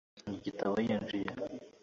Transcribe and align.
Nari 0.03 0.11
nasomye 0.15 0.37
igitabo 0.41 0.75
yinjiye. 0.85 1.29